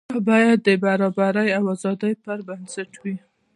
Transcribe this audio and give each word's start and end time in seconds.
دا 0.09 0.17
باید 0.29 0.59
د 0.67 0.69
برابرۍ 0.85 1.49
او 1.57 1.63
ازادۍ 1.75 2.13
پر 2.23 2.37
بنسټ 2.47 2.91
وي. 3.01 3.15